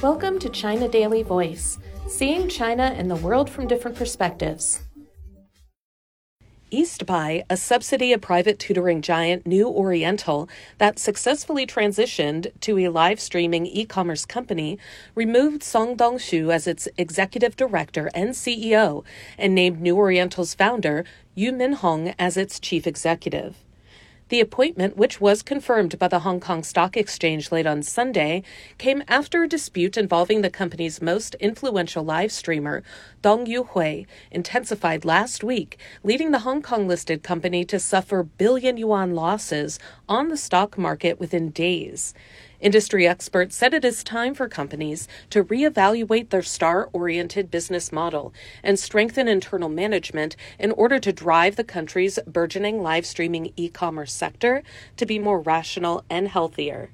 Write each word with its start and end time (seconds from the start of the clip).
Welcome 0.00 0.38
to 0.38 0.48
China 0.48 0.86
Daily 0.86 1.24
Voice, 1.24 1.76
seeing 2.06 2.48
China 2.48 2.94
and 2.96 3.10
the 3.10 3.16
world 3.16 3.50
from 3.50 3.66
different 3.66 3.96
perspectives. 3.96 4.80
East 6.70 7.04
Buy, 7.04 7.42
a 7.50 7.56
subsidy 7.56 8.12
of 8.12 8.20
private 8.20 8.60
tutoring 8.60 9.02
giant 9.02 9.44
New 9.44 9.66
Oriental 9.66 10.48
that 10.78 11.00
successfully 11.00 11.66
transitioned 11.66 12.52
to 12.60 12.78
a 12.78 12.90
live 12.90 13.18
streaming 13.18 13.66
e 13.66 13.84
commerce 13.84 14.24
company, 14.24 14.78
removed 15.16 15.64
Sun 15.64 15.96
Dongxu 15.96 16.54
as 16.54 16.68
its 16.68 16.86
executive 16.96 17.56
director 17.56 18.08
and 18.14 18.30
CEO 18.30 19.04
and 19.36 19.52
named 19.52 19.80
New 19.80 19.96
Oriental's 19.96 20.54
founder, 20.54 21.04
Yu 21.34 21.50
Minhong, 21.50 22.14
as 22.20 22.36
its 22.36 22.60
chief 22.60 22.86
executive. 22.86 23.56
The 24.28 24.40
appointment, 24.40 24.98
which 24.98 25.22
was 25.22 25.42
confirmed 25.42 25.98
by 25.98 26.08
the 26.08 26.18
Hong 26.18 26.38
Kong 26.38 26.62
Stock 26.62 26.98
Exchange 26.98 27.50
late 27.50 27.66
on 27.66 27.82
Sunday, 27.82 28.42
came 28.76 29.02
after 29.08 29.42
a 29.42 29.48
dispute 29.48 29.96
involving 29.96 30.42
the 30.42 30.50
company's 30.50 31.00
most 31.00 31.34
influential 31.36 32.04
live 32.04 32.30
streamer, 32.30 32.82
Dong 33.22 33.46
Yuhui, 33.46 34.06
intensified 34.30 35.06
last 35.06 35.42
week, 35.42 35.78
leading 36.04 36.30
the 36.30 36.40
Hong 36.40 36.60
Kong 36.60 36.86
listed 36.86 37.22
company 37.22 37.64
to 37.64 37.78
suffer 37.78 38.22
billion 38.22 38.76
yuan 38.76 39.14
losses 39.14 39.78
on 40.10 40.28
the 40.28 40.36
stock 40.36 40.76
market 40.76 41.18
within 41.18 41.48
days. 41.48 42.12
Industry 42.60 43.06
experts 43.06 43.54
said 43.54 43.72
it 43.72 43.84
is 43.84 44.02
time 44.02 44.34
for 44.34 44.48
companies 44.48 45.06
to 45.30 45.44
reevaluate 45.44 46.30
their 46.30 46.42
star 46.42 46.90
oriented 46.92 47.52
business 47.52 47.92
model 47.92 48.34
and 48.64 48.76
strengthen 48.76 49.28
internal 49.28 49.68
management 49.68 50.34
in 50.58 50.72
order 50.72 50.98
to 50.98 51.12
drive 51.12 51.54
the 51.54 51.62
country's 51.62 52.18
burgeoning 52.26 52.82
live 52.82 53.06
streaming 53.06 53.52
e 53.54 53.68
commerce 53.68 54.12
sector 54.12 54.64
to 54.96 55.06
be 55.06 55.20
more 55.20 55.40
rational 55.40 56.04
and 56.10 56.26
healthier. 56.26 56.90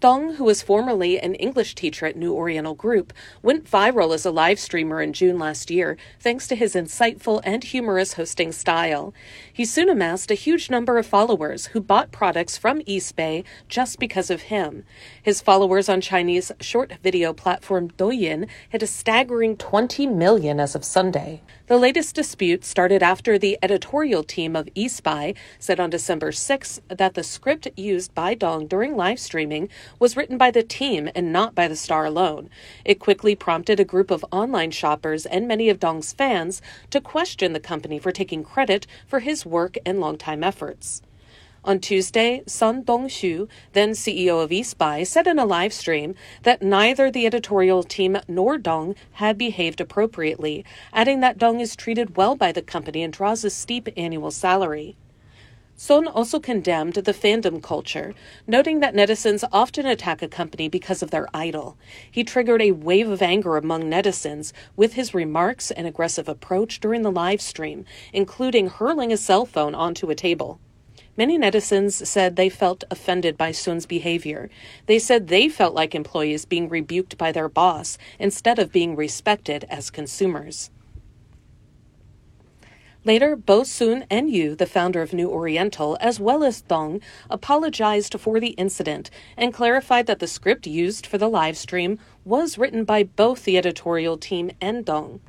Dong, 0.00 0.36
who 0.36 0.44
was 0.44 0.62
formerly 0.62 1.20
an 1.20 1.34
English 1.34 1.74
teacher 1.74 2.06
at 2.06 2.16
New 2.16 2.32
Oriental 2.32 2.72
Group, 2.72 3.12
went 3.42 3.70
viral 3.70 4.14
as 4.14 4.24
a 4.24 4.30
live 4.30 4.58
streamer 4.58 5.02
in 5.02 5.12
June 5.12 5.38
last 5.38 5.70
year 5.70 5.98
thanks 6.18 6.48
to 6.48 6.56
his 6.56 6.74
insightful 6.74 7.42
and 7.44 7.62
humorous 7.62 8.14
hosting 8.14 8.50
style. 8.50 9.12
He 9.52 9.66
soon 9.66 9.90
amassed 9.90 10.30
a 10.30 10.34
huge 10.34 10.70
number 10.70 10.96
of 10.96 11.04
followers 11.04 11.66
who 11.66 11.82
bought 11.82 12.12
products 12.12 12.56
from 12.56 12.80
East 12.86 13.14
Buy 13.14 13.44
just 13.68 13.98
because 13.98 14.30
of 14.30 14.42
him. 14.42 14.84
His 15.22 15.42
followers 15.42 15.86
on 15.90 16.00
Chinese 16.00 16.50
short 16.60 16.94
video 17.02 17.34
platform 17.34 17.90
Douyin 17.90 18.48
hit 18.70 18.82
a 18.82 18.86
staggering 18.86 19.54
20 19.58 20.06
million 20.06 20.60
as 20.60 20.74
of 20.74 20.82
Sunday. 20.82 21.42
The 21.66 21.76
latest 21.76 22.14
dispute 22.14 22.64
started 22.64 23.02
after 23.02 23.38
the 23.38 23.58
editorial 23.62 24.24
team 24.24 24.56
of 24.56 24.68
East 24.74 25.02
Buy 25.02 25.34
said 25.58 25.78
on 25.78 25.90
December 25.90 26.32
6 26.32 26.80
that 26.88 27.12
the 27.12 27.22
script 27.22 27.68
used 27.76 28.14
by 28.14 28.32
Dong 28.32 28.66
during 28.66 28.96
live 28.96 29.20
streaming 29.20 29.68
was 29.98 30.16
written 30.16 30.38
by 30.38 30.50
the 30.50 30.62
team 30.62 31.10
and 31.14 31.32
not 31.32 31.54
by 31.54 31.66
the 31.68 31.76
star 31.76 32.04
alone. 32.04 32.48
It 32.84 32.98
quickly 33.00 33.34
prompted 33.34 33.80
a 33.80 33.84
group 33.84 34.10
of 34.10 34.24
online 34.30 34.70
shoppers 34.70 35.26
and 35.26 35.48
many 35.48 35.68
of 35.68 35.80
Dong's 35.80 36.12
fans 36.12 36.62
to 36.90 37.00
question 37.00 37.52
the 37.52 37.60
company 37.60 37.98
for 37.98 38.12
taking 38.12 38.44
credit 38.44 38.86
for 39.06 39.20
his 39.20 39.44
work 39.44 39.76
and 39.84 40.00
longtime 40.00 40.44
efforts. 40.44 41.02
On 41.62 41.78
Tuesday, 41.78 42.42
Sun 42.46 42.84
Dongxu, 42.84 43.46
then 43.74 43.90
CEO 43.90 44.42
of 44.42 44.50
East 44.50 44.78
Buy, 44.78 45.02
said 45.02 45.26
in 45.26 45.38
a 45.38 45.44
live 45.44 45.74
stream 45.74 46.14
that 46.42 46.62
neither 46.62 47.10
the 47.10 47.26
editorial 47.26 47.82
team 47.82 48.16
nor 48.26 48.56
Dong 48.56 48.94
had 49.12 49.36
behaved 49.36 49.78
appropriately, 49.78 50.64
adding 50.90 51.20
that 51.20 51.36
Dong 51.36 51.60
is 51.60 51.76
treated 51.76 52.16
well 52.16 52.34
by 52.34 52.50
the 52.50 52.62
company 52.62 53.02
and 53.02 53.12
draws 53.12 53.44
a 53.44 53.50
steep 53.50 53.90
annual 53.94 54.30
salary. 54.30 54.96
Sun 55.82 56.06
also 56.06 56.38
condemned 56.38 56.92
the 56.92 57.14
fandom 57.14 57.62
culture, 57.62 58.14
noting 58.46 58.80
that 58.80 58.94
netizens 58.94 59.48
often 59.50 59.86
attack 59.86 60.20
a 60.20 60.28
company 60.28 60.68
because 60.68 61.02
of 61.02 61.10
their 61.10 61.26
idol. 61.32 61.78
He 62.10 62.22
triggered 62.22 62.60
a 62.60 62.72
wave 62.72 63.08
of 63.08 63.22
anger 63.22 63.56
among 63.56 63.84
netizens 63.84 64.52
with 64.76 64.92
his 64.92 65.14
remarks 65.14 65.70
and 65.70 65.86
aggressive 65.86 66.28
approach 66.28 66.80
during 66.80 67.00
the 67.00 67.10
live 67.10 67.40
stream, 67.40 67.86
including 68.12 68.68
hurling 68.68 69.10
a 69.10 69.16
cell 69.16 69.46
phone 69.46 69.74
onto 69.74 70.10
a 70.10 70.14
table. 70.14 70.60
Many 71.16 71.38
netizens 71.38 72.06
said 72.06 72.36
they 72.36 72.50
felt 72.50 72.84
offended 72.90 73.38
by 73.38 73.52
Sun's 73.52 73.86
behavior. 73.86 74.50
They 74.84 74.98
said 74.98 75.28
they 75.28 75.48
felt 75.48 75.72
like 75.72 75.94
employees 75.94 76.44
being 76.44 76.68
rebuked 76.68 77.16
by 77.16 77.32
their 77.32 77.48
boss 77.48 77.96
instead 78.18 78.58
of 78.58 78.70
being 78.70 78.96
respected 78.96 79.64
as 79.70 79.88
consumers. 79.88 80.70
Later, 83.02 83.34
Bo 83.34 83.62
Sun 83.64 84.04
and 84.10 84.30
Yu, 84.30 84.54
the 84.54 84.66
founder 84.66 85.00
of 85.00 85.14
New 85.14 85.30
Oriental, 85.30 85.96
as 86.02 86.20
well 86.20 86.44
as 86.44 86.60
Dong, 86.60 87.00
apologized 87.30 88.20
for 88.20 88.38
the 88.38 88.50
incident 88.58 89.08
and 89.38 89.54
clarified 89.54 90.06
that 90.06 90.18
the 90.18 90.26
script 90.26 90.66
used 90.66 91.06
for 91.06 91.16
the 91.16 91.28
live 91.28 91.56
stream 91.56 91.98
was 92.26 92.58
written 92.58 92.84
by 92.84 93.04
both 93.04 93.44
the 93.44 93.56
editorial 93.56 94.18
team 94.18 94.50
and 94.60 94.84
Dong. 94.84 95.20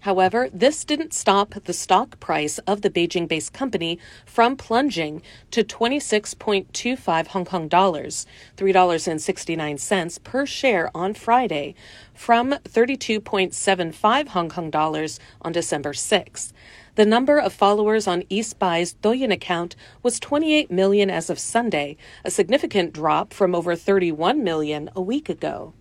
However, 0.00 0.48
this 0.52 0.84
didn't 0.84 1.12
stop 1.12 1.54
the 1.64 1.72
stock 1.72 2.18
price 2.20 2.58
of 2.60 2.80
the 2.80 2.90
Beijing 2.90 3.28
based 3.28 3.52
company 3.52 3.98
from 4.24 4.56
plunging 4.56 5.20
to 5.50 5.62
26.25 5.62 7.26
Hong 7.28 7.44
Kong 7.44 7.68
dollars, 7.68 8.26
$3.69 8.56 10.24
per 10.24 10.46
share 10.46 10.90
on 10.94 11.12
Friday, 11.12 11.74
from 12.14 12.52
32.75 12.64 14.28
Hong 14.28 14.48
Kong 14.48 14.70
dollars 14.70 15.20
on 15.42 15.52
December 15.52 15.92
6. 15.92 16.52
The 16.94 17.06
number 17.06 17.38
of 17.38 17.52
followers 17.52 18.06
on 18.06 18.24
East 18.28 18.58
Buy's 18.58 18.94
Douyin 18.94 19.32
account 19.32 19.76
was 20.02 20.18
28 20.18 20.70
million 20.70 21.10
as 21.10 21.30
of 21.30 21.38
Sunday, 21.38 21.96
a 22.24 22.30
significant 22.30 22.92
drop 22.92 23.32
from 23.32 23.54
over 23.54 23.76
31 23.76 24.42
million 24.42 24.90
a 24.96 25.00
week 25.02 25.28
ago. 25.28 25.74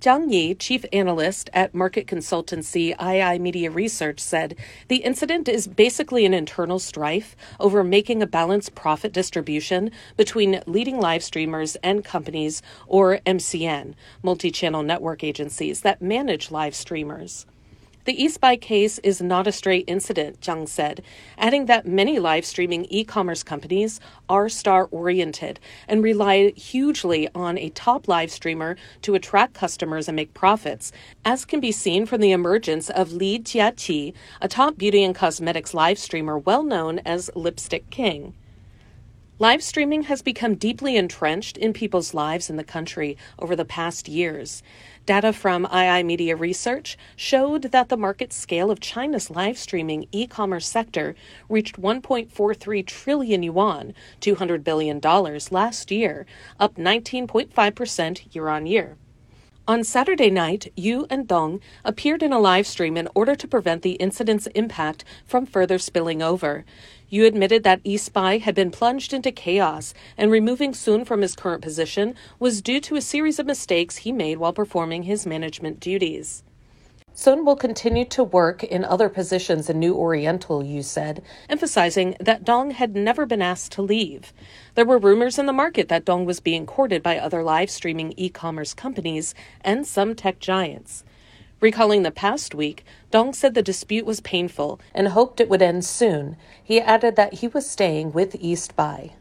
Zhang 0.00 0.32
Yi, 0.32 0.54
chief 0.54 0.86
analyst 0.94 1.50
at 1.52 1.74
market 1.74 2.06
consultancy 2.06 2.96
iiMedia 2.96 3.74
Research, 3.74 4.18
said 4.18 4.56
the 4.88 5.04
incident 5.04 5.46
is 5.46 5.66
basically 5.66 6.24
an 6.24 6.32
internal 6.32 6.78
strife 6.78 7.36
over 7.60 7.84
making 7.84 8.22
a 8.22 8.26
balanced 8.26 8.74
profit 8.74 9.12
distribution 9.12 9.90
between 10.16 10.62
leading 10.64 10.98
live 10.98 11.22
streamers 11.22 11.76
and 11.82 12.02
companies 12.02 12.62
or 12.86 13.18
MCN, 13.26 13.92
multi 14.22 14.50
channel 14.50 14.82
network 14.82 15.22
agencies 15.22 15.82
that 15.82 16.00
manage 16.00 16.50
live 16.50 16.74
streamers. 16.74 17.44
The 18.06 18.22
East 18.22 18.40
Buy 18.40 18.56
case 18.56 18.98
is 19.00 19.20
not 19.20 19.46
a 19.46 19.52
stray 19.52 19.80
incident, 19.80 20.40
Zhang 20.40 20.66
said, 20.66 21.02
adding 21.36 21.66
that 21.66 21.86
many 21.86 22.18
live 22.18 22.46
streaming 22.46 22.86
e 22.88 23.04
commerce 23.04 23.42
companies 23.42 24.00
are 24.26 24.48
star 24.48 24.88
oriented 24.90 25.60
and 25.86 26.02
rely 26.02 26.52
hugely 26.52 27.28
on 27.34 27.58
a 27.58 27.68
top 27.68 28.08
live 28.08 28.30
streamer 28.30 28.76
to 29.02 29.14
attract 29.14 29.52
customers 29.52 30.08
and 30.08 30.16
make 30.16 30.32
profits, 30.32 30.92
as 31.26 31.44
can 31.44 31.60
be 31.60 31.72
seen 31.72 32.06
from 32.06 32.22
the 32.22 32.32
emergence 32.32 32.88
of 32.88 33.12
Li 33.12 33.38
Jiaqi, 33.38 34.14
a 34.40 34.48
top 34.48 34.78
beauty 34.78 35.04
and 35.04 35.14
cosmetics 35.14 35.74
live 35.74 35.98
streamer 35.98 36.38
well 36.38 36.62
known 36.62 37.00
as 37.00 37.30
Lipstick 37.34 37.90
King. 37.90 38.32
Live 39.40 39.62
streaming 39.62 40.02
has 40.02 40.20
become 40.20 40.56
deeply 40.56 40.98
entrenched 40.98 41.56
in 41.56 41.72
people's 41.72 42.12
lives 42.12 42.50
in 42.50 42.56
the 42.56 42.62
country 42.62 43.16
over 43.38 43.56
the 43.56 43.64
past 43.64 44.06
years. 44.06 44.62
Data 45.06 45.32
from 45.32 45.64
iiMedia 45.64 46.38
Research 46.38 46.98
showed 47.16 47.62
that 47.62 47.88
the 47.88 47.96
market 47.96 48.34
scale 48.34 48.70
of 48.70 48.80
China's 48.80 49.30
live 49.30 49.56
streaming 49.56 50.06
e 50.12 50.26
commerce 50.26 50.66
sector 50.66 51.14
reached 51.48 51.80
1.43 51.80 52.86
trillion 52.86 53.42
yuan, 53.42 53.94
$200 54.20 54.62
billion 54.62 55.00
last 55.00 55.90
year, 55.90 56.26
up 56.58 56.74
19.5% 56.74 58.34
year 58.34 58.48
on 58.48 58.66
year. 58.66 58.98
On 59.70 59.84
Saturday 59.84 60.30
night, 60.30 60.72
Yu 60.74 61.06
and 61.10 61.28
Dong 61.28 61.60
appeared 61.84 62.24
in 62.24 62.32
a 62.32 62.40
live 62.40 62.66
stream 62.66 62.96
in 62.96 63.06
order 63.14 63.36
to 63.36 63.46
prevent 63.46 63.82
the 63.82 63.92
incident's 63.92 64.48
impact 64.48 65.04
from 65.24 65.46
further 65.46 65.78
spilling 65.78 66.20
over. 66.20 66.64
Yu 67.08 67.24
admitted 67.24 67.62
that 67.62 67.80
East 67.84 68.12
Buy 68.12 68.38
had 68.38 68.56
been 68.56 68.72
plunged 68.72 69.12
into 69.12 69.30
chaos, 69.30 69.94
and 70.18 70.28
removing 70.28 70.74
Sun 70.74 71.04
from 71.04 71.22
his 71.22 71.36
current 71.36 71.62
position 71.62 72.16
was 72.40 72.60
due 72.60 72.80
to 72.80 72.96
a 72.96 73.00
series 73.00 73.38
of 73.38 73.46
mistakes 73.46 73.98
he 73.98 74.10
made 74.10 74.38
while 74.38 74.52
performing 74.52 75.04
his 75.04 75.24
management 75.24 75.78
duties. 75.78 76.42
Sun 77.14 77.44
will 77.44 77.56
continue 77.56 78.04
to 78.06 78.24
work 78.24 78.64
in 78.64 78.84
other 78.84 79.08
positions 79.08 79.68
in 79.68 79.78
New 79.78 79.94
Oriental, 79.94 80.64
Yu 80.64 80.82
said, 80.82 81.22
emphasizing 81.48 82.16
that 82.18 82.44
Dong 82.44 82.70
had 82.70 82.96
never 82.96 83.26
been 83.26 83.42
asked 83.42 83.72
to 83.72 83.82
leave. 83.82 84.32
There 84.74 84.86
were 84.86 84.98
rumors 84.98 85.38
in 85.38 85.46
the 85.46 85.52
market 85.52 85.88
that 85.88 86.04
Dong 86.04 86.24
was 86.24 86.40
being 86.40 86.66
courted 86.66 87.02
by 87.02 87.18
other 87.18 87.42
live 87.42 87.70
streaming 87.70 88.14
e 88.16 88.30
commerce 88.30 88.72
companies 88.72 89.34
and 89.60 89.86
some 89.86 90.14
tech 90.14 90.38
giants. 90.38 91.04
Recalling 91.60 92.04
the 92.04 92.10
past 92.10 92.54
week, 92.54 92.84
Dong 93.10 93.34
said 93.34 93.52
the 93.52 93.62
dispute 93.62 94.06
was 94.06 94.20
painful 94.20 94.80
and 94.94 95.08
hoped 95.08 95.40
it 95.40 95.50
would 95.50 95.60
end 95.60 95.84
soon. 95.84 96.36
He 96.62 96.80
added 96.80 97.16
that 97.16 97.34
he 97.34 97.48
was 97.48 97.68
staying 97.68 98.12
with 98.12 98.34
East 98.40 98.74
Eastbuy. 98.76 99.12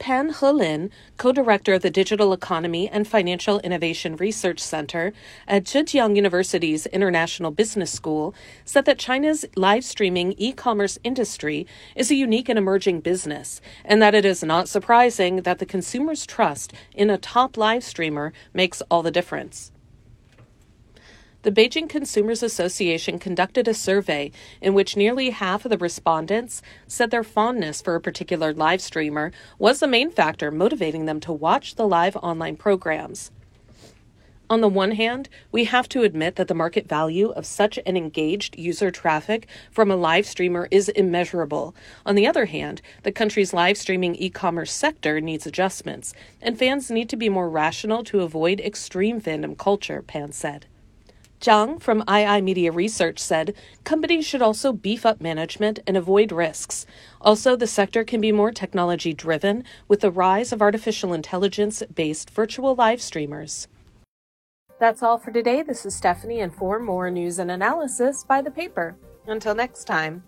Pan 0.00 0.32
Helin, 0.32 0.90
co 1.18 1.30
director 1.30 1.74
of 1.74 1.82
the 1.82 1.90
Digital 1.90 2.32
Economy 2.32 2.88
and 2.88 3.06
Financial 3.06 3.60
Innovation 3.60 4.16
Research 4.16 4.58
Center 4.58 5.12
at 5.46 5.64
Zhejiang 5.64 6.16
University's 6.16 6.86
International 6.86 7.50
Business 7.50 7.92
School, 7.92 8.34
said 8.64 8.86
that 8.86 8.98
China's 8.98 9.44
live 9.56 9.84
streaming 9.84 10.32
e 10.38 10.52
commerce 10.52 10.98
industry 11.04 11.66
is 11.94 12.10
a 12.10 12.14
unique 12.14 12.48
and 12.48 12.58
emerging 12.58 13.00
business, 13.00 13.60
and 13.84 14.00
that 14.00 14.14
it 14.14 14.24
is 14.24 14.42
not 14.42 14.70
surprising 14.70 15.42
that 15.42 15.58
the 15.58 15.66
consumer's 15.66 16.24
trust 16.24 16.72
in 16.94 17.10
a 17.10 17.18
top 17.18 17.58
live 17.58 17.84
streamer 17.84 18.32
makes 18.54 18.80
all 18.90 19.02
the 19.02 19.10
difference 19.10 19.70
the 21.42 21.50
Beijing 21.50 21.88
Consumers 21.88 22.42
Association 22.42 23.18
conducted 23.18 23.66
a 23.66 23.72
survey 23.72 24.30
in 24.60 24.74
which 24.74 24.96
nearly 24.96 25.30
half 25.30 25.64
of 25.64 25.70
the 25.70 25.78
respondents 25.78 26.60
said 26.86 27.10
their 27.10 27.24
fondness 27.24 27.80
for 27.80 27.94
a 27.94 28.00
particular 28.00 28.52
live 28.52 28.82
streamer 28.82 29.32
was 29.58 29.80
the 29.80 29.86
main 29.86 30.10
factor 30.10 30.50
motivating 30.50 31.06
them 31.06 31.18
to 31.20 31.32
watch 31.32 31.76
the 31.76 31.86
live 31.86 32.14
online 32.16 32.56
programs. 32.56 33.30
On 34.50 34.60
the 34.60 34.68
one 34.68 34.90
hand, 34.90 35.30
we 35.50 35.64
have 35.64 35.88
to 35.90 36.02
admit 36.02 36.34
that 36.34 36.48
the 36.48 36.54
market 36.54 36.88
value 36.88 37.30
of 37.30 37.46
such 37.46 37.78
an 37.86 37.96
engaged 37.96 38.58
user 38.58 38.90
traffic 38.90 39.46
from 39.70 39.90
a 39.90 39.96
live 39.96 40.26
streamer 40.26 40.68
is 40.70 40.88
immeasurable. 40.90 41.74
On 42.04 42.16
the 42.16 42.26
other 42.26 42.46
hand, 42.46 42.82
the 43.04 43.12
country's 43.12 43.54
live 43.54 43.78
streaming 43.78 44.14
e 44.16 44.28
commerce 44.28 44.72
sector 44.72 45.20
needs 45.20 45.46
adjustments, 45.46 46.12
and 46.42 46.58
fans 46.58 46.90
need 46.90 47.08
to 47.08 47.16
be 47.16 47.28
more 47.28 47.48
rational 47.48 48.04
to 48.04 48.20
avoid 48.20 48.60
extreme 48.60 49.20
fandom 49.20 49.56
culture, 49.56 50.02
Pan 50.02 50.32
said. 50.32 50.66
Zhang 51.40 51.80
from 51.80 52.02
iiMedia 52.02 52.74
Research 52.74 53.18
said 53.18 53.54
companies 53.82 54.26
should 54.26 54.42
also 54.42 54.72
beef 54.72 55.06
up 55.06 55.22
management 55.22 55.78
and 55.86 55.96
avoid 55.96 56.32
risks. 56.32 56.84
Also, 57.22 57.56
the 57.56 57.66
sector 57.66 58.04
can 58.04 58.20
be 58.20 58.30
more 58.30 58.52
technology 58.52 59.14
driven 59.14 59.64
with 59.88 60.00
the 60.00 60.10
rise 60.10 60.52
of 60.52 60.60
artificial 60.60 61.14
intelligence 61.14 61.82
based 61.94 62.28
virtual 62.28 62.74
live 62.74 63.00
streamers. 63.00 63.68
That's 64.78 65.02
all 65.02 65.18
for 65.18 65.30
today. 65.30 65.62
This 65.62 65.86
is 65.86 65.94
Stephanie, 65.94 66.40
and 66.40 66.54
for 66.54 66.78
more 66.78 67.10
news 67.10 67.38
and 67.38 67.50
analysis, 67.50 68.24
buy 68.24 68.42
the 68.42 68.50
paper. 68.50 68.96
Until 69.26 69.54
next 69.54 69.84
time. 69.84 70.22